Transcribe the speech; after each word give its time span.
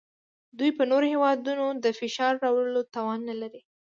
دوی 0.57 0.71
په 0.77 0.83
نورو 0.91 1.05
هیوادونو 1.13 1.65
د 1.83 1.85
فشار 1.99 2.33
راوړلو 2.43 2.81
توان 2.95 3.19
نلري 3.29 3.61